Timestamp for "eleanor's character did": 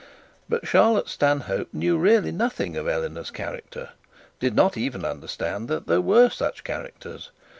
2.87-4.55